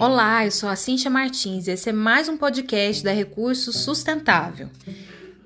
Olá, 0.00 0.46
eu 0.46 0.50
sou 0.50 0.66
a 0.66 0.76
Cintia 0.76 1.10
Martins 1.10 1.66
e 1.66 1.72
esse 1.72 1.90
é 1.90 1.92
mais 1.92 2.26
um 2.26 2.34
podcast 2.34 3.04
da 3.04 3.12
Recurso 3.12 3.70
Sustentável. 3.70 4.70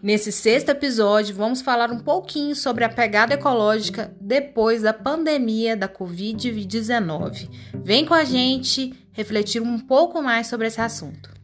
Nesse 0.00 0.30
sexto 0.30 0.68
episódio, 0.68 1.34
vamos 1.34 1.60
falar 1.60 1.90
um 1.90 1.98
pouquinho 1.98 2.54
sobre 2.54 2.84
a 2.84 2.88
pegada 2.88 3.34
ecológica 3.34 4.14
depois 4.20 4.80
da 4.80 4.92
pandemia 4.92 5.76
da 5.76 5.88
Covid-19. 5.88 7.50
Vem 7.82 8.06
com 8.06 8.14
a 8.14 8.22
gente 8.22 8.94
refletir 9.10 9.60
um 9.60 9.76
pouco 9.76 10.22
mais 10.22 10.46
sobre 10.46 10.68
esse 10.68 10.80
assunto. 10.80 11.34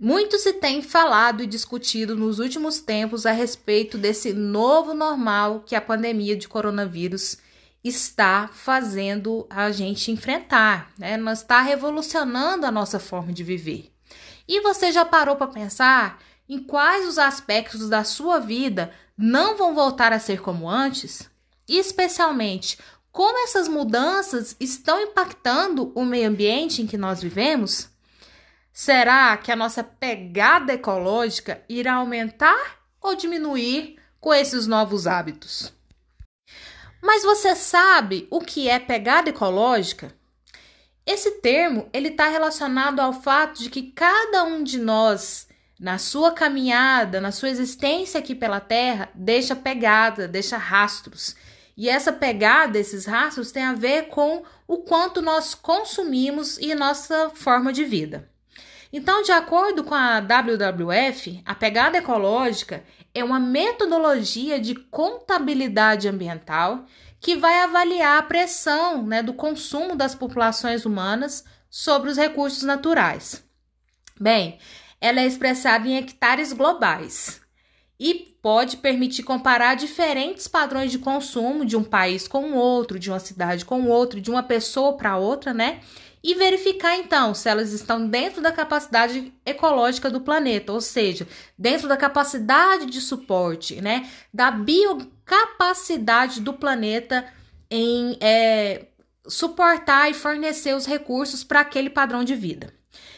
Muito 0.00 0.38
se 0.38 0.54
tem 0.54 0.80
falado 0.80 1.42
e 1.42 1.46
discutido 1.46 2.16
nos 2.16 2.38
últimos 2.38 2.80
tempos 2.80 3.26
a 3.26 3.32
respeito 3.32 3.98
desse 3.98 4.32
novo 4.32 4.94
normal 4.94 5.60
que 5.66 5.74
a 5.74 5.80
pandemia 5.82 6.34
de 6.34 6.48
coronavírus 6.48 7.36
está 7.82 8.48
fazendo 8.52 9.46
a 9.50 9.70
gente 9.72 10.10
enfrentar, 10.10 10.92
né? 10.98 11.16
Nós 11.16 11.40
está 11.40 11.60
revolucionando 11.60 12.64
a 12.64 12.70
nossa 12.70 13.00
forma 13.00 13.32
de 13.32 13.42
viver. 13.42 13.92
E 14.46 14.60
você 14.60 14.92
já 14.92 15.04
parou 15.04 15.36
para 15.36 15.46
pensar 15.46 16.20
em 16.48 16.58
quais 16.58 17.06
os 17.06 17.18
aspectos 17.18 17.88
da 17.88 18.04
sua 18.04 18.38
vida 18.38 18.92
não 19.16 19.56
vão 19.56 19.74
voltar 19.74 20.12
a 20.12 20.18
ser 20.18 20.40
como 20.40 20.68
antes? 20.68 21.28
E 21.68 21.78
especialmente, 21.78 22.78
como 23.10 23.44
essas 23.44 23.68
mudanças 23.68 24.56
estão 24.58 25.00
impactando 25.00 25.92
o 25.94 26.04
meio 26.04 26.28
ambiente 26.28 26.82
em 26.82 26.86
que 26.86 26.96
nós 26.96 27.20
vivemos? 27.20 27.88
Será 28.72 29.36
que 29.36 29.52
a 29.52 29.56
nossa 29.56 29.84
pegada 29.84 30.72
ecológica 30.72 31.62
irá 31.68 31.94
aumentar 31.94 32.78
ou 33.00 33.14
diminuir 33.14 33.96
com 34.18 34.32
esses 34.32 34.66
novos 34.66 35.06
hábitos? 35.06 35.72
Mas 37.02 37.24
você 37.24 37.56
sabe 37.56 38.28
o 38.30 38.40
que 38.40 38.68
é 38.68 38.78
pegada 38.78 39.28
ecológica? 39.28 40.14
Esse 41.04 41.32
termo 41.40 41.90
ele 41.92 42.08
está 42.08 42.28
relacionado 42.28 43.00
ao 43.00 43.12
fato 43.12 43.60
de 43.60 43.68
que 43.68 43.90
cada 43.90 44.44
um 44.44 44.62
de 44.62 44.78
nós, 44.78 45.48
na 45.80 45.98
sua 45.98 46.30
caminhada, 46.30 47.20
na 47.20 47.32
sua 47.32 47.48
existência 47.48 48.20
aqui 48.20 48.36
pela 48.36 48.60
Terra, 48.60 49.10
deixa 49.16 49.56
pegada, 49.56 50.28
deixa 50.28 50.56
rastros. 50.56 51.34
E 51.76 51.88
essa 51.88 52.12
pegada, 52.12 52.78
esses 52.78 53.04
rastros, 53.04 53.50
tem 53.50 53.64
a 53.64 53.74
ver 53.74 54.06
com 54.08 54.44
o 54.68 54.78
quanto 54.78 55.20
nós 55.20 55.54
consumimos 55.56 56.56
e 56.58 56.72
nossa 56.72 57.30
forma 57.30 57.72
de 57.72 57.84
vida. 57.84 58.30
Então, 58.92 59.22
de 59.22 59.32
acordo 59.32 59.82
com 59.82 59.94
a 59.94 60.20
WWF, 60.20 61.40
a 61.46 61.54
pegada 61.54 61.96
ecológica 61.96 62.84
é 63.14 63.24
uma 63.24 63.40
metodologia 63.40 64.60
de 64.60 64.74
contabilidade 64.74 66.08
ambiental 66.08 66.84
que 67.18 67.34
vai 67.34 67.62
avaliar 67.62 68.18
a 68.18 68.22
pressão 68.22 69.02
né, 69.06 69.22
do 69.22 69.32
consumo 69.32 69.96
das 69.96 70.14
populações 70.14 70.84
humanas 70.84 71.44
sobre 71.70 72.10
os 72.10 72.18
recursos 72.18 72.64
naturais. 72.64 73.42
Bem, 74.20 74.58
ela 75.00 75.20
é 75.20 75.26
expressada 75.26 75.88
em 75.88 75.96
hectares 75.96 76.52
globais 76.52 77.40
e 77.98 78.36
pode 78.42 78.76
permitir 78.78 79.22
comparar 79.22 79.74
diferentes 79.74 80.48
padrões 80.48 80.90
de 80.90 80.98
consumo 80.98 81.64
de 81.64 81.76
um 81.76 81.84
país 81.84 82.28
com 82.28 82.52
outro, 82.54 82.98
de 82.98 83.08
uma 83.08 83.20
cidade 83.20 83.64
com 83.64 83.86
outro, 83.86 84.20
de 84.20 84.30
uma 84.30 84.42
pessoa 84.42 84.96
para 84.96 85.16
outra, 85.16 85.54
né? 85.54 85.80
E 86.22 86.34
verificar 86.34 86.96
então 86.96 87.34
se 87.34 87.48
elas 87.48 87.72
estão 87.72 88.06
dentro 88.06 88.40
da 88.40 88.52
capacidade 88.52 89.32
ecológica 89.44 90.08
do 90.08 90.20
planeta, 90.20 90.72
ou 90.72 90.80
seja, 90.80 91.26
dentro 91.58 91.88
da 91.88 91.96
capacidade 91.96 92.86
de 92.86 93.00
suporte, 93.00 93.80
né, 93.80 94.08
da 94.32 94.50
biocapacidade 94.50 96.40
do 96.40 96.52
planeta 96.52 97.26
em 97.70 98.16
é, 98.20 98.86
suportar 99.26 100.10
e 100.10 100.14
fornecer 100.14 100.74
os 100.74 100.86
recursos 100.86 101.42
para 101.42 101.60
aquele 101.60 101.90
padrão 101.90 102.22
de 102.22 102.34
vida. 102.34 102.72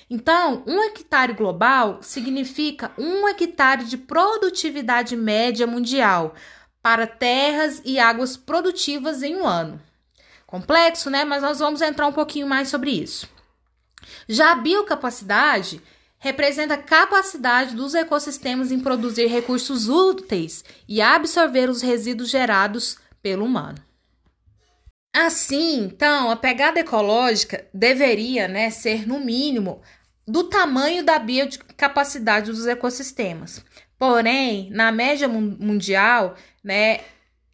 Então, 0.08 0.62
um 0.66 0.82
hectare 0.84 1.32
global 1.32 1.98
significa 2.02 2.92
um 2.96 3.26
hectare 3.28 3.84
de 3.84 3.96
produtividade 3.96 5.16
média 5.16 5.66
mundial 5.66 6.34
para 6.82 7.06
terras 7.06 7.80
e 7.84 7.98
águas 7.98 8.36
produtivas 8.36 9.22
em 9.22 9.36
um 9.36 9.46
ano. 9.46 9.80
Complexo, 10.54 11.10
né? 11.10 11.24
Mas 11.24 11.42
nós 11.42 11.58
vamos 11.58 11.82
entrar 11.82 12.06
um 12.06 12.12
pouquinho 12.12 12.46
mais 12.46 12.68
sobre 12.68 12.92
isso. 12.92 13.28
Já 14.28 14.52
a 14.52 14.54
biocapacidade 14.54 15.82
representa 16.16 16.74
a 16.74 16.78
capacidade 16.78 17.74
dos 17.74 17.92
ecossistemas 17.92 18.70
em 18.70 18.78
produzir 18.78 19.26
recursos 19.26 19.88
úteis 19.88 20.64
e 20.86 21.02
absorver 21.02 21.68
os 21.68 21.82
resíduos 21.82 22.30
gerados 22.30 22.98
pelo 23.20 23.44
humano. 23.44 23.78
Assim, 25.12 25.86
então, 25.86 26.30
a 26.30 26.36
pegada 26.36 26.78
ecológica 26.78 27.66
deveria 27.74 28.46
né, 28.46 28.70
ser, 28.70 29.08
no 29.08 29.18
mínimo, 29.18 29.82
do 30.24 30.44
tamanho 30.44 31.02
da 31.02 31.18
biocapacidade 31.18 32.52
dos 32.52 32.68
ecossistemas. 32.68 33.60
Porém, 33.98 34.70
na 34.70 34.92
média 34.92 35.26
mundial, 35.26 36.36
né, 36.62 37.00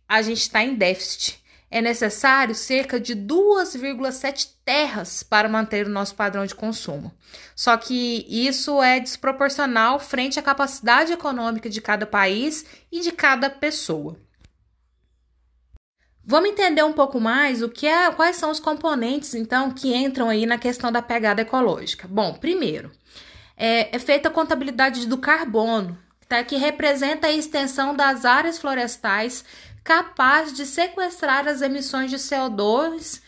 a 0.06 0.20
gente 0.20 0.42
está 0.42 0.62
em 0.62 0.74
déficit 0.74 1.39
é 1.70 1.80
necessário 1.80 2.54
cerca 2.54 2.98
de 2.98 3.14
2,7 3.14 4.48
terras 4.64 5.22
para 5.22 5.48
manter 5.48 5.86
o 5.86 5.90
nosso 5.90 6.14
padrão 6.14 6.44
de 6.44 6.54
consumo. 6.54 7.14
Só 7.54 7.76
que 7.76 8.26
isso 8.28 8.82
é 8.82 8.98
desproporcional 8.98 10.00
frente 10.00 10.38
à 10.38 10.42
capacidade 10.42 11.12
econômica 11.12 11.70
de 11.70 11.80
cada 11.80 12.06
país 12.06 12.66
e 12.90 13.00
de 13.00 13.12
cada 13.12 13.48
pessoa. 13.48 14.16
Vamos 16.24 16.50
entender 16.50 16.82
um 16.82 16.92
pouco 16.92 17.20
mais 17.20 17.62
o 17.62 17.68
que 17.68 17.86
é, 17.86 18.10
quais 18.10 18.36
são 18.36 18.50
os 18.50 18.60
componentes 18.60 19.34
então 19.34 19.70
que 19.70 19.94
entram 19.94 20.28
aí 20.28 20.46
na 20.46 20.58
questão 20.58 20.90
da 20.90 21.00
pegada 21.00 21.42
ecológica. 21.42 22.06
Bom, 22.08 22.34
primeiro, 22.34 22.90
é, 23.56 23.94
é 23.94 23.98
feita 23.98 24.28
a 24.28 24.32
contabilidade 24.32 25.06
do 25.06 25.18
carbono, 25.18 25.98
tá, 26.28 26.44
que 26.44 26.56
representa 26.56 27.26
a 27.26 27.32
extensão 27.32 27.94
das 27.94 28.24
áreas 28.24 28.58
florestais 28.58 29.44
capaz 29.82 30.52
de 30.52 30.66
sequestrar 30.66 31.48
as 31.48 31.62
emissões 31.62 32.10
de 32.10 32.16
CO2 32.16 33.20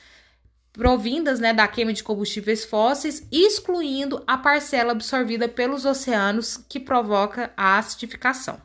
provindas 0.72 1.38
né, 1.38 1.52
da 1.52 1.68
queima 1.68 1.92
de 1.92 2.02
combustíveis 2.02 2.64
fósseis, 2.64 3.26
excluindo 3.30 4.22
a 4.26 4.38
parcela 4.38 4.92
absorvida 4.92 5.46
pelos 5.46 5.84
oceanos 5.84 6.56
que 6.68 6.80
provoca 6.80 7.52
a 7.56 7.78
acidificação. 7.78 8.60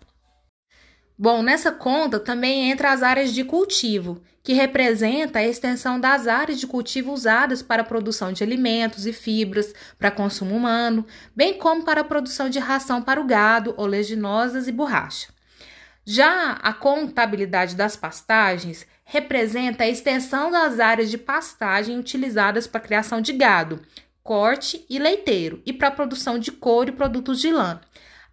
Bom, 1.19 1.41
nessa 1.41 1.71
conta 1.71 2.19
também 2.19 2.69
entra 2.69 2.91
as 2.91 3.01
áreas 3.01 3.33
de 3.33 3.43
cultivo, 3.43 4.21
que 4.43 4.53
representa 4.53 5.39
a 5.39 5.45
extensão 5.45 5.99
das 5.99 6.27
áreas 6.27 6.59
de 6.59 6.67
cultivo 6.67 7.11
usadas 7.11 7.61
para 7.61 7.81
a 7.81 7.85
produção 7.85 8.31
de 8.31 8.43
alimentos 8.43 9.05
e 9.05 9.11
fibras 9.11 9.73
para 9.97 10.11
consumo 10.11 10.55
humano, 10.55 11.05
bem 11.35 11.57
como 11.57 11.83
para 11.83 12.01
a 12.01 12.05
produção 12.05 12.49
de 12.49 12.59
ração 12.59 13.01
para 13.01 13.19
o 13.19 13.25
gado, 13.25 13.73
oleaginosas 13.77 14.67
e 14.67 14.71
borracha. 14.71 15.27
Já 16.09 16.53
a 16.63 16.71
contabilidade 16.71 17.75
das 17.75 17.97
pastagens 17.97 18.87
representa 19.03 19.83
a 19.83 19.89
extensão 19.89 20.49
das 20.49 20.79
áreas 20.79 21.11
de 21.11 21.17
pastagem 21.17 21.99
utilizadas 21.99 22.65
para 22.65 22.79
a 22.79 22.83
criação 22.83 23.19
de 23.19 23.33
gado, 23.33 23.81
corte 24.23 24.85
e 24.89 24.99
leiteiro 24.99 25.61
e 25.65 25.73
para 25.73 25.89
a 25.89 25.91
produção 25.91 26.39
de 26.39 26.49
couro 26.49 26.91
e 26.91 26.93
produtos 26.93 27.41
de 27.41 27.51
lã. 27.51 27.81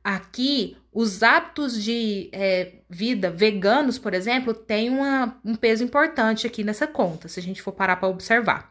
Aqui, 0.04 0.76
os 0.92 1.24
hábitos 1.24 1.82
de 1.82 2.30
é, 2.30 2.74
vida 2.88 3.28
veganos, 3.28 3.98
por 3.98 4.14
exemplo, 4.14 4.54
têm 4.54 4.88
uma, 4.88 5.36
um 5.44 5.56
peso 5.56 5.82
importante 5.82 6.46
aqui 6.46 6.62
nessa 6.62 6.86
conta, 6.86 7.26
se 7.26 7.40
a 7.40 7.42
gente 7.42 7.60
for 7.60 7.72
parar 7.72 7.96
para 7.96 8.08
observar. 8.08 8.70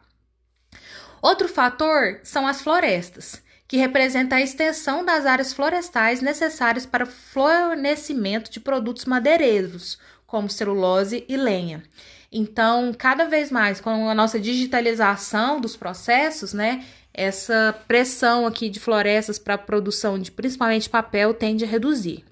Outro 1.20 1.46
fator 1.46 2.20
são 2.22 2.46
as 2.46 2.62
florestas 2.62 3.43
que 3.74 3.78
representa 3.78 4.36
a 4.36 4.40
extensão 4.40 5.04
das 5.04 5.26
áreas 5.26 5.52
florestais 5.52 6.20
necessárias 6.20 6.86
para 6.86 7.02
o 7.02 7.08
fornecimento 7.08 8.48
de 8.48 8.60
produtos 8.60 9.04
madeireiros, 9.04 9.98
como 10.28 10.48
celulose 10.48 11.24
e 11.28 11.36
lenha. 11.36 11.82
Então, 12.30 12.94
cada 12.96 13.24
vez 13.24 13.50
mais, 13.50 13.80
com 13.80 14.08
a 14.08 14.14
nossa 14.14 14.38
digitalização 14.38 15.60
dos 15.60 15.76
processos, 15.76 16.52
né, 16.52 16.84
essa 17.12 17.76
pressão 17.88 18.46
aqui 18.46 18.68
de 18.68 18.78
florestas 18.78 19.40
para 19.40 19.54
a 19.54 19.58
produção 19.58 20.20
de 20.20 20.30
principalmente 20.30 20.88
papel 20.88 21.34
tende 21.34 21.64
a 21.64 21.66
reduzir. 21.66 22.24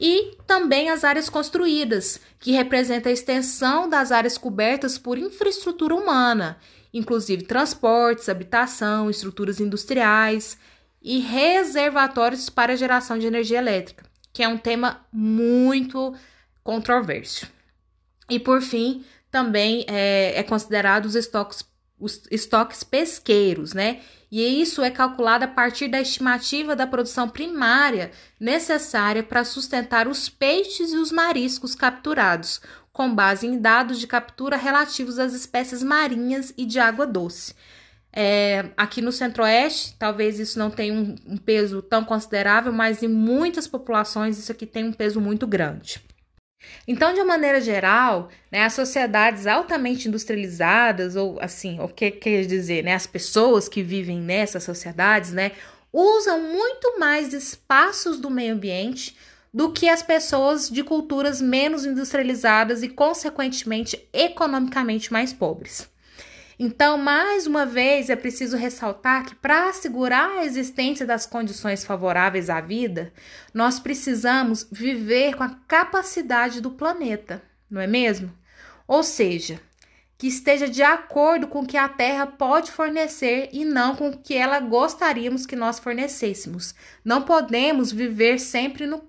E 0.00 0.34
também 0.46 0.88
as 0.88 1.04
áreas 1.04 1.28
construídas, 1.28 2.18
que 2.40 2.52
representa 2.52 3.10
a 3.10 3.12
extensão 3.12 3.86
das 3.86 4.10
áreas 4.10 4.38
cobertas 4.38 4.96
por 4.96 5.18
infraestrutura 5.18 5.94
humana 5.94 6.56
inclusive 6.94 7.42
transportes, 7.42 8.28
habitação, 8.28 9.10
estruturas 9.10 9.58
industriais 9.58 10.56
e 11.02 11.18
reservatórios 11.18 12.48
para 12.48 12.76
geração 12.76 13.18
de 13.18 13.26
energia 13.26 13.58
elétrica, 13.58 14.06
que 14.32 14.42
é 14.42 14.48
um 14.48 14.56
tema 14.56 15.04
muito 15.12 16.14
controverso. 16.62 17.46
E 18.30 18.38
por 18.38 18.62
fim, 18.62 19.04
também 19.30 19.84
é, 19.88 20.38
é 20.38 20.42
considerado 20.44 21.06
os 21.06 21.16
estoques, 21.16 21.64
os 21.98 22.22
estoques 22.30 22.84
pesqueiros, 22.84 23.74
né? 23.74 24.00
E 24.30 24.60
isso 24.60 24.82
é 24.82 24.90
calculado 24.90 25.44
a 25.44 25.48
partir 25.48 25.88
da 25.88 26.00
estimativa 26.00 26.74
da 26.74 26.86
produção 26.86 27.28
primária 27.28 28.10
necessária 28.40 29.22
para 29.22 29.44
sustentar 29.44 30.08
os 30.08 30.28
peixes 30.28 30.92
e 30.92 30.96
os 30.96 31.12
mariscos 31.12 31.74
capturados, 31.74 32.60
com 32.94 33.12
base 33.12 33.44
em 33.44 33.58
dados 33.58 33.98
de 33.98 34.06
captura 34.06 34.56
relativos 34.56 35.18
às 35.18 35.34
espécies 35.34 35.82
marinhas 35.82 36.54
e 36.56 36.64
de 36.64 36.78
água 36.78 37.04
doce. 37.04 37.52
É, 38.12 38.66
aqui 38.76 39.02
no 39.02 39.10
Centro-Oeste, 39.10 39.96
talvez 39.98 40.38
isso 40.38 40.56
não 40.60 40.70
tenha 40.70 40.94
um, 40.94 41.16
um 41.26 41.36
peso 41.36 41.82
tão 41.82 42.04
considerável, 42.04 42.72
mas 42.72 43.02
em 43.02 43.08
muitas 43.08 43.66
populações 43.66 44.38
isso 44.38 44.52
aqui 44.52 44.64
tem 44.64 44.84
um 44.84 44.92
peso 44.92 45.20
muito 45.20 45.44
grande. 45.44 46.00
Então, 46.86 47.12
de 47.12 47.18
uma 47.18 47.26
maneira 47.26 47.60
geral, 47.60 48.28
né, 48.50 48.62
as 48.62 48.74
sociedades 48.74 49.48
altamente 49.48 50.06
industrializadas, 50.06 51.16
ou 51.16 51.38
assim, 51.40 51.80
o 51.80 51.88
que 51.88 52.12
quer 52.12 52.46
dizer, 52.46 52.84
né, 52.84 52.94
as 52.94 53.08
pessoas 53.08 53.68
que 53.68 53.82
vivem 53.82 54.20
nessas 54.20 54.62
sociedades, 54.62 55.32
né, 55.32 55.50
usam 55.92 56.40
muito 56.40 56.96
mais 57.00 57.32
espaços 57.32 58.20
do 58.20 58.30
meio 58.30 58.54
ambiente 58.54 59.16
do 59.54 59.70
que 59.70 59.88
as 59.88 60.02
pessoas 60.02 60.68
de 60.68 60.82
culturas 60.82 61.40
menos 61.40 61.86
industrializadas 61.86 62.82
e, 62.82 62.88
consequentemente, 62.88 64.04
economicamente 64.12 65.12
mais 65.12 65.32
pobres. 65.32 65.88
Então, 66.58 66.98
mais 66.98 67.46
uma 67.46 67.64
vez, 67.64 68.10
é 68.10 68.16
preciso 68.16 68.56
ressaltar 68.56 69.24
que 69.24 69.34
para 69.36 69.68
assegurar 69.68 70.38
a 70.38 70.44
existência 70.44 71.06
das 71.06 71.24
condições 71.24 71.84
favoráveis 71.84 72.50
à 72.50 72.60
vida, 72.60 73.12
nós 73.52 73.78
precisamos 73.78 74.66
viver 74.70 75.36
com 75.36 75.44
a 75.44 75.56
capacidade 75.68 76.60
do 76.60 76.72
planeta, 76.72 77.40
não 77.70 77.80
é 77.80 77.86
mesmo? 77.86 78.32
Ou 78.88 79.04
seja, 79.04 79.60
que 80.18 80.26
esteja 80.26 80.68
de 80.68 80.82
acordo 80.82 81.46
com 81.46 81.60
o 81.60 81.66
que 81.66 81.76
a 81.76 81.88
Terra 81.88 82.26
pode 82.26 82.72
fornecer 82.72 83.50
e 83.52 83.64
não 83.64 83.94
com 83.94 84.08
o 84.08 84.18
que 84.18 84.34
ela 84.34 84.58
gostaríamos 84.58 85.46
que 85.46 85.56
nós 85.56 85.78
fornecêssemos. 85.78 86.74
Não 87.04 87.22
podemos 87.22 87.90
viver 87.90 88.38
sempre 88.38 88.86
no, 88.86 89.02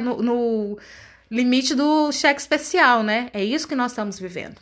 no, 0.00 0.22
no 0.22 0.78
limite 1.30 1.74
do 1.74 2.10
cheque 2.12 2.40
especial, 2.40 3.02
né? 3.02 3.30
É 3.32 3.44
isso 3.44 3.68
que 3.68 3.74
nós 3.74 3.92
estamos 3.92 4.18
vivendo. 4.18 4.56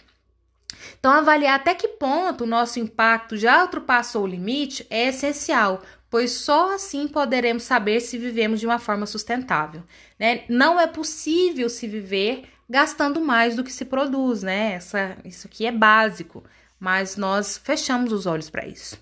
Então, 0.98 1.12
avaliar 1.12 1.56
até 1.56 1.74
que 1.74 1.88
ponto 1.88 2.44
o 2.44 2.46
nosso 2.46 2.78
impacto 2.78 3.36
já 3.36 3.62
ultrapassou 3.62 4.24
o 4.24 4.26
limite 4.26 4.86
é 4.90 5.08
essencial, 5.08 5.82
pois 6.10 6.32
só 6.32 6.74
assim 6.74 7.08
poderemos 7.08 7.62
saber 7.62 8.00
se 8.00 8.18
vivemos 8.18 8.60
de 8.60 8.66
uma 8.66 8.78
forma 8.78 9.06
sustentável. 9.06 9.82
Né? 10.18 10.44
Não 10.48 10.80
é 10.80 10.86
possível 10.86 11.68
se 11.68 11.86
viver 11.86 12.44
gastando 12.68 13.20
mais 13.20 13.56
do 13.56 13.64
que 13.64 13.72
se 13.72 13.84
produz, 13.84 14.42
né? 14.42 14.72
Essa, 14.72 15.16
isso 15.24 15.46
aqui 15.46 15.66
é 15.66 15.72
básico, 15.72 16.42
mas 16.80 17.16
nós 17.16 17.58
fechamos 17.58 18.12
os 18.12 18.26
olhos 18.26 18.48
para 18.48 18.66
isso. 18.66 18.98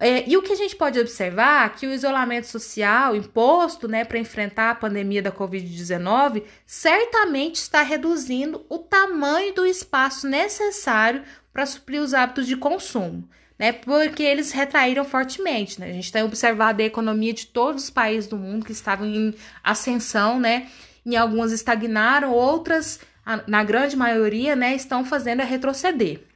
É, 0.00 0.28
e 0.28 0.36
o 0.36 0.42
que 0.42 0.52
a 0.52 0.56
gente 0.56 0.76
pode 0.76 0.98
observar 1.00 1.66
é 1.66 1.68
que 1.70 1.86
o 1.86 1.92
isolamento 1.92 2.46
social 2.46 3.16
imposto 3.16 3.88
né, 3.88 4.04
para 4.04 4.18
enfrentar 4.18 4.70
a 4.70 4.74
pandemia 4.74 5.20
da 5.20 5.32
Covid-19 5.32 6.44
certamente 6.64 7.56
está 7.56 7.82
reduzindo 7.82 8.64
o 8.68 8.78
tamanho 8.78 9.52
do 9.54 9.66
espaço 9.66 10.28
necessário 10.28 11.24
para 11.52 11.66
suprir 11.66 12.00
os 12.00 12.14
hábitos 12.14 12.46
de 12.46 12.56
consumo, 12.56 13.28
né, 13.58 13.72
porque 13.72 14.22
eles 14.22 14.52
retraíram 14.52 15.04
fortemente. 15.04 15.80
Né? 15.80 15.90
A 15.90 15.92
gente 15.92 16.12
tem 16.12 16.22
observado 16.22 16.80
a 16.80 16.86
economia 16.86 17.32
de 17.34 17.48
todos 17.48 17.84
os 17.84 17.90
países 17.90 18.30
do 18.30 18.36
mundo 18.36 18.64
que 18.64 18.72
estavam 18.72 19.04
em 19.04 19.34
ascensão, 19.64 20.38
né, 20.38 20.68
em 21.04 21.16
algumas 21.16 21.50
estagnaram, 21.50 22.32
outras, 22.32 23.00
na 23.48 23.64
grande 23.64 23.96
maioria, 23.96 24.54
né, 24.54 24.76
estão 24.76 25.04
fazendo 25.04 25.40
a 25.40 25.44
retroceder. 25.44 26.27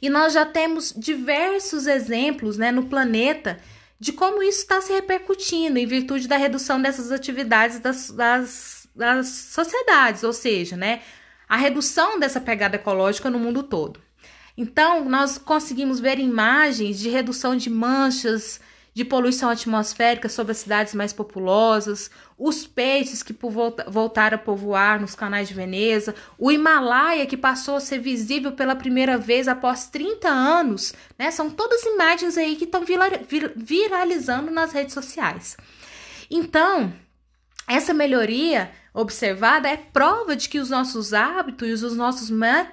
E 0.00 0.08
nós 0.10 0.32
já 0.32 0.44
temos 0.44 0.92
diversos 0.96 1.86
exemplos 1.86 2.58
né, 2.58 2.70
no 2.70 2.86
planeta 2.86 3.58
de 3.98 4.12
como 4.12 4.42
isso 4.42 4.60
está 4.60 4.80
se 4.80 4.92
repercutindo 4.92 5.78
em 5.78 5.86
virtude 5.86 6.28
da 6.28 6.36
redução 6.36 6.80
dessas 6.80 7.10
atividades 7.10 7.80
das, 7.80 8.10
das, 8.10 8.88
das 8.94 9.28
sociedades, 9.28 10.22
ou 10.22 10.32
seja, 10.32 10.76
né, 10.76 11.00
a 11.48 11.56
redução 11.56 12.18
dessa 12.18 12.40
pegada 12.40 12.76
ecológica 12.76 13.30
no 13.30 13.38
mundo 13.38 13.62
todo. 13.62 14.00
Então, 14.56 15.04
nós 15.04 15.38
conseguimos 15.38 16.00
ver 16.00 16.18
imagens 16.18 16.98
de 16.98 17.08
redução 17.08 17.56
de 17.56 17.68
manchas 17.68 18.60
de 18.96 19.04
poluição 19.04 19.50
atmosférica 19.50 20.26
sobre 20.26 20.52
as 20.52 20.56
cidades 20.56 20.94
mais 20.94 21.12
populosas, 21.12 22.10
os 22.38 22.66
peixes 22.66 23.22
que 23.22 23.36
voltaram 23.86 24.36
a 24.36 24.38
povoar 24.38 24.98
nos 24.98 25.14
canais 25.14 25.48
de 25.48 25.52
Veneza, 25.52 26.14
o 26.38 26.50
Himalaia 26.50 27.26
que 27.26 27.36
passou 27.36 27.76
a 27.76 27.80
ser 27.80 27.98
visível 27.98 28.52
pela 28.52 28.74
primeira 28.74 29.18
vez 29.18 29.48
após 29.48 29.86
30 29.88 30.30
anos, 30.30 30.94
né? 31.18 31.30
São 31.30 31.50
todas 31.50 31.82
imagens 31.82 32.38
aí 32.38 32.56
que 32.56 32.64
estão 32.64 32.82
viralizando 33.54 34.50
nas 34.50 34.72
redes 34.72 34.94
sociais. 34.94 35.58
Então, 36.30 36.90
essa 37.68 37.92
melhoria 37.92 38.70
observada 38.94 39.68
é 39.68 39.76
prova 39.76 40.34
de 40.34 40.48
que 40.48 40.58
os 40.58 40.70
nossos 40.70 41.12
hábitos 41.12 41.82
e 41.82 41.84
os 41.84 41.94
nossos 41.94 42.30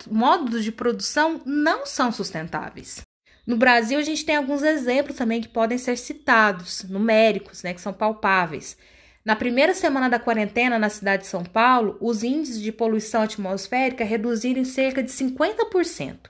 modos 0.09 0.63
de 0.63 0.71
produção 0.71 1.41
não 1.45 1.85
são 1.85 2.13
sustentáveis. 2.13 3.01
No 3.45 3.57
Brasil, 3.57 3.99
a 3.99 4.03
gente 4.03 4.25
tem 4.25 4.37
alguns 4.37 4.63
exemplos 4.63 5.17
também 5.17 5.41
que 5.41 5.49
podem 5.49 5.77
ser 5.77 5.97
citados, 5.97 6.83
numéricos, 6.83 7.61
né, 7.61 7.73
que 7.73 7.81
são 7.81 7.91
palpáveis. 7.91 8.77
Na 9.25 9.35
primeira 9.35 9.73
semana 9.73 10.09
da 10.09 10.19
quarentena 10.19 10.79
na 10.79 10.89
cidade 10.89 11.23
de 11.23 11.29
São 11.29 11.43
Paulo, 11.43 11.97
os 11.99 12.23
índices 12.23 12.61
de 12.61 12.71
poluição 12.71 13.21
atmosférica 13.21 14.03
reduziram 14.03 14.61
em 14.61 14.65
cerca 14.65 15.03
de 15.03 15.11
50%. 15.11 16.29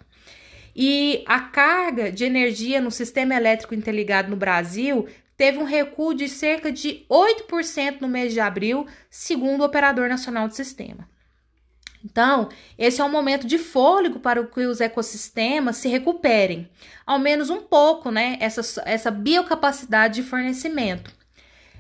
E 0.76 1.24
a 1.28 1.40
carga 1.40 2.12
de 2.12 2.24
energia 2.24 2.82
no 2.82 2.90
sistema 2.90 3.36
elétrico 3.36 3.76
interligado 3.76 4.30
no 4.30 4.36
Brasil 4.36 5.08
teve 5.38 5.60
um 5.60 5.64
recuo 5.64 6.14
de 6.14 6.28
cerca 6.28 6.72
de 6.72 7.06
8% 7.10 8.02
no 8.02 8.08
mês 8.08 8.34
de 8.34 8.40
abril, 8.40 8.88
segundo 9.10 9.62
o 9.62 9.66
Operador 9.66 10.10
Nacional 10.10 10.48
do 10.48 10.56
Sistema. 10.56 11.08
Então, 12.04 12.50
esse 12.78 13.00
é 13.00 13.04
um 13.04 13.12
momento 13.12 13.48
de 13.48 13.58
fôlego 13.58 14.20
para 14.20 14.46
que 14.46 14.66
os 14.66 14.82
ecossistemas 14.82 15.78
se 15.78 15.88
recuperem, 15.88 16.70
ao 17.06 17.18
menos 17.18 17.50
um 17.50 17.62
pouco, 17.62 18.12
né? 18.12 18.38
Essa, 18.42 18.84
essa 18.86 19.10
biocapacidade 19.10 20.16
de 20.16 20.24
fornecimento 20.24 21.12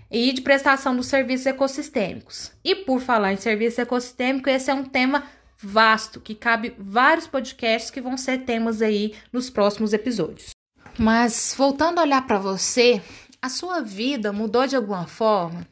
e 0.09 0.31
de 0.31 0.41
prestação 0.41 0.95
dos 0.95 1.07
serviços 1.07 1.47
ecossistêmicos. 1.47 2.51
E 2.63 2.75
por 2.75 3.01
falar 3.01 3.33
em 3.33 3.37
serviço 3.37 3.81
ecossistêmico, 3.81 4.49
esse 4.49 4.71
é 4.71 4.73
um 4.73 4.85
tema 4.85 5.23
vasto 5.57 6.21
que 6.21 6.35
cabe 6.35 6.73
vários 6.77 7.25
podcasts 7.25 7.89
que 7.89 8.01
vão 8.01 8.15
ser 8.15 8.39
temas 8.39 8.81
aí 8.81 9.15
nos 9.31 9.49
próximos 9.49 9.91
episódios. 9.91 10.51
Mas 10.97 11.55
voltando 11.57 11.99
a 11.99 12.03
olhar 12.03 12.25
para 12.27 12.37
você, 12.37 13.01
a 13.41 13.49
sua 13.49 13.81
vida 13.81 14.31
mudou 14.31 14.67
de 14.67 14.75
alguma 14.75 15.07
forma? 15.07 15.67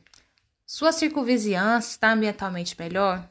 Sua 0.65 0.91
circunvizinhança 0.91 1.91
está 1.91 2.11
ambientalmente 2.11 2.75
melhor? 2.79 3.29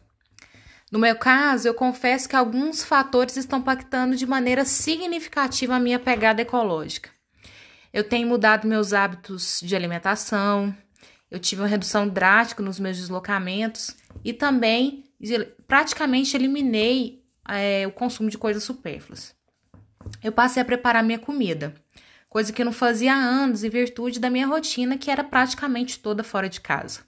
No 0.90 0.98
meu 0.98 1.14
caso, 1.16 1.68
eu 1.68 1.74
confesso 1.74 2.28
que 2.28 2.34
alguns 2.34 2.82
fatores 2.82 3.36
estão 3.36 3.60
impactando 3.60 4.16
de 4.16 4.26
maneira 4.26 4.64
significativa 4.64 5.76
a 5.76 5.80
minha 5.80 6.00
pegada 6.00 6.42
ecológica. 6.42 7.10
Eu 7.92 8.02
tenho 8.02 8.26
mudado 8.26 8.66
meus 8.66 8.92
hábitos 8.92 9.60
de 9.62 9.76
alimentação, 9.76 10.74
eu 11.30 11.38
tive 11.38 11.62
uma 11.62 11.68
redução 11.68 12.08
drástica 12.08 12.62
nos 12.62 12.80
meus 12.80 12.96
deslocamentos 12.96 13.96
e 14.24 14.32
também 14.32 15.04
praticamente 15.66 16.36
eliminei 16.36 17.22
é, 17.48 17.86
o 17.86 17.92
consumo 17.92 18.28
de 18.28 18.38
coisas 18.38 18.64
supérfluas. 18.64 19.34
Eu 20.22 20.32
passei 20.32 20.60
a 20.60 20.64
preparar 20.64 21.04
minha 21.04 21.18
comida, 21.18 21.74
coisa 22.28 22.52
que 22.52 22.62
eu 22.62 22.66
não 22.66 22.72
fazia 22.72 23.14
há 23.14 23.16
anos 23.16 23.62
em 23.62 23.70
virtude 23.70 24.18
da 24.18 24.30
minha 24.30 24.46
rotina 24.46 24.98
que 24.98 25.10
era 25.10 25.22
praticamente 25.22 26.00
toda 26.00 26.24
fora 26.24 26.48
de 26.48 26.60
casa. 26.60 27.00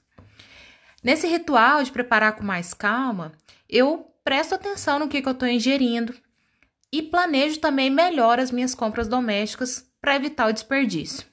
Nesse 1.02 1.26
ritual 1.26 1.82
de 1.82 1.90
preparar 1.90 2.36
com 2.36 2.44
mais 2.44 2.72
calma, 2.72 3.32
eu 3.72 4.14
presto 4.22 4.54
atenção 4.54 4.98
no 4.98 5.08
que, 5.08 5.22
que 5.22 5.28
eu 5.28 5.32
estou 5.32 5.48
ingerindo 5.48 6.14
e 6.92 7.02
planejo 7.02 7.58
também 7.58 7.88
melhor 7.88 8.38
as 8.38 8.50
minhas 8.50 8.74
compras 8.74 9.08
domésticas 9.08 9.90
para 9.98 10.14
evitar 10.14 10.48
o 10.48 10.52
desperdício. 10.52 11.26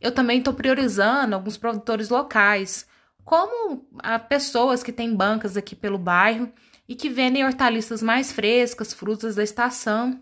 Eu 0.00 0.10
também 0.10 0.38
estou 0.38 0.52
priorizando 0.52 1.36
alguns 1.36 1.56
produtores 1.56 2.08
locais, 2.08 2.86
como 3.24 3.86
pessoas 4.28 4.82
que 4.82 4.92
têm 4.92 5.14
bancas 5.14 5.56
aqui 5.56 5.76
pelo 5.76 5.98
bairro 5.98 6.52
e 6.88 6.96
que 6.96 7.08
vendem 7.08 7.44
hortaliças 7.44 8.02
mais 8.02 8.32
frescas, 8.32 8.92
frutas 8.92 9.36
da 9.36 9.44
estação. 9.44 10.20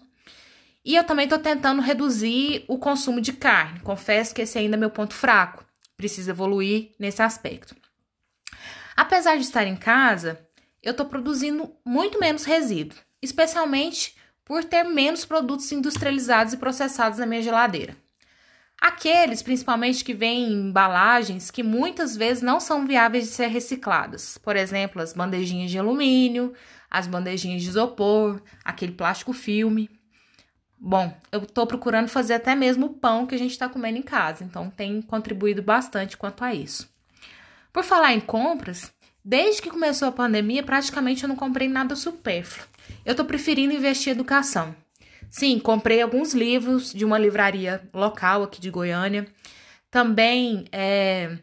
E 0.85 0.95
eu 0.95 1.05
também 1.05 1.25
estou 1.25 1.39
tentando 1.39 1.81
reduzir 1.81 2.65
o 2.69 2.79
consumo 2.79 3.21
de 3.21 3.33
carne. 3.33 3.81
Confesso 3.81 4.35
que 4.35 4.43
esse 4.43 4.59
ainda 4.59 4.77
é 4.77 4.79
meu 4.79 4.91
ponto 4.91 5.15
fraco. 5.15 5.65
Preciso 5.97 6.31
evoluir 6.31 6.93
nesse 6.99 7.23
aspecto. 7.23 7.75
Apesar 8.97 9.37
de 9.37 9.43
estar 9.43 9.67
em 9.67 9.77
casa, 9.77 10.46
eu 10.87 10.93
estou 10.93 11.07
produzindo 11.07 11.75
muito 11.85 12.21
menos 12.21 12.45
resíduo, 12.45 12.97
especialmente 13.21 14.14
por 14.45 14.62
ter 14.62 14.85
menos 14.85 15.25
produtos 15.25 15.71
industrializados 15.73 16.52
e 16.52 16.59
processados 16.59 17.19
na 17.19 17.26
minha 17.26 17.43
geladeira. 17.43 17.97
Aqueles, 18.81 19.43
principalmente, 19.43 20.05
que 20.05 20.14
vêm 20.14 20.45
em 20.45 20.69
embalagens 20.69 21.50
que 21.50 21.64
muitas 21.64 22.16
vezes 22.16 22.40
não 22.40 22.61
são 22.61 22.87
viáveis 22.87 23.25
de 23.25 23.31
ser 23.31 23.49
recicladas. 23.49 24.38
Por 24.38 24.55
exemplo, 24.55 25.02
as 25.02 25.12
bandejinhas 25.12 25.73
de 25.73 25.78
alumínio, 25.78 26.55
as 26.88 27.09
bandejinhas 27.09 27.62
de 27.62 27.69
isopor, 27.69 28.40
aquele 28.64 28.93
plástico 28.93 29.33
filme. 29.33 29.90
Bom, 30.78 31.12
eu 31.33 31.43
estou 31.43 31.66
procurando 31.66 32.07
fazer 32.07 32.35
até 32.35 32.55
mesmo 32.55 32.87
o 32.87 32.95
pão 32.95 33.26
que 33.26 33.35
a 33.35 33.38
gente 33.38 33.50
está 33.50 33.69
comendo 33.69 33.99
em 33.99 34.02
casa, 34.02 34.45
então 34.45 34.71
tem 34.71 35.02
contribuído 35.02 35.62
bastante 35.62 36.16
quanto 36.16 36.45
a 36.45 36.55
isso. 36.55 36.88
Por 37.73 37.83
falar 37.83 38.12
em 38.12 38.21
compras, 38.21 38.93
Desde 39.28 39.61
que 39.61 39.71
começou 39.71 40.06
a 40.06 40.12
pandemia, 40.12 40.62
praticamente 40.62 41.25
eu 41.25 41.28
não 41.28 41.35
comprei 41.35 41.66
nada 41.66 41.97
supérfluo. 41.97 42.68
Eu 43.04 43.12
tô 43.12 43.25
preferindo 43.25 43.75
investir 43.75 44.12
em 44.12 44.12
educação. 44.12 44.73
Sim, 45.28 45.59
comprei 45.59 46.00
alguns 46.00 46.33
livros 46.33 46.92
de 46.92 47.04
uma 47.04 47.18
livraria 47.18 47.83
local 47.92 48.45
aqui 48.45 48.61
de 48.61 48.71
Goiânia. 48.71 49.26
Também 49.90 50.66
é, 50.71 51.38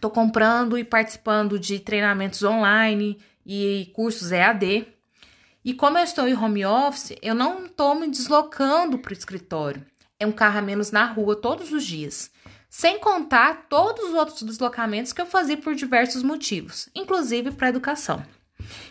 tô 0.00 0.08
comprando 0.08 0.78
e 0.78 0.82
participando 0.82 1.58
de 1.58 1.78
treinamentos 1.78 2.42
online 2.42 3.18
e 3.44 3.90
cursos 3.92 4.32
EAD. 4.32 4.88
E 5.62 5.74
como 5.74 5.98
eu 5.98 6.04
estou 6.04 6.26
em 6.26 6.34
home 6.34 6.64
office, 6.64 7.14
eu 7.20 7.34
não 7.34 7.66
estou 7.66 7.94
me 7.94 8.08
deslocando 8.08 8.96
para 8.96 9.10
o 9.10 9.12
escritório. 9.12 9.84
É 10.18 10.26
um 10.26 10.32
carro 10.32 10.60
a 10.60 10.62
menos 10.62 10.90
na 10.90 11.04
rua 11.04 11.36
todos 11.36 11.70
os 11.70 11.84
dias. 11.84 12.30
Sem 12.70 13.00
contar 13.00 13.66
todos 13.68 14.06
os 14.06 14.14
outros 14.14 14.42
deslocamentos 14.42 15.12
que 15.12 15.20
eu 15.20 15.26
fazia 15.26 15.56
por 15.56 15.74
diversos 15.74 16.22
motivos, 16.22 16.88
inclusive 16.94 17.50
para 17.50 17.68
educação. 17.68 18.24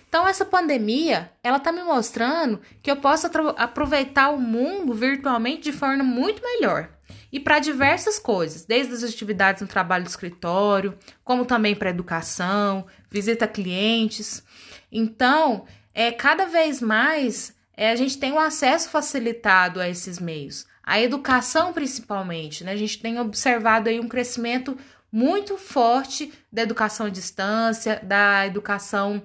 Então 0.10 0.28
essa 0.28 0.44
pandemia, 0.44 1.32
ela 1.42 1.58
está 1.58 1.72
me 1.72 1.82
mostrando 1.82 2.60
que 2.84 2.92
eu 2.92 2.98
posso 2.98 3.28
aproveitar 3.56 4.32
o 4.32 4.40
mundo 4.40 4.94
virtualmente 4.94 5.62
de 5.62 5.72
forma 5.72 6.04
muito 6.04 6.44
melhor. 6.44 6.90
E 7.32 7.40
para 7.40 7.60
diversas 7.60 8.20
coisas, 8.20 8.66
desde 8.66 8.94
as 8.94 9.04
atividades 9.04 9.62
no 9.62 9.68
trabalho 9.68 10.04
do 10.04 10.10
escritório, 10.10 10.98
como 11.24 11.46
também 11.46 11.74
para 11.74 11.92
educação, 11.92 12.86
visita 13.10 13.46
a 13.46 13.48
clientes. 13.48 14.44
Então, 14.92 15.66
é, 15.94 16.12
cada 16.12 16.46
vez 16.46 16.82
mais 16.82 17.56
é, 17.78 17.92
a 17.92 17.96
gente 17.96 18.18
tem 18.18 18.34
um 18.34 18.40
acesso 18.40 18.90
facilitado 18.90 19.80
a 19.80 19.88
esses 19.88 20.20
meios. 20.20 20.66
A 20.90 21.00
educação, 21.00 21.72
principalmente, 21.72 22.64
né? 22.64 22.72
A 22.72 22.76
gente 22.76 22.98
tem 22.98 23.20
observado 23.20 23.90
aí 23.90 24.00
um 24.00 24.08
crescimento 24.08 24.76
muito 25.12 25.56
forte 25.56 26.34
da 26.52 26.64
educação 26.64 27.06
à 27.06 27.10
distância, 27.12 28.00
da 28.02 28.48
educação 28.48 29.22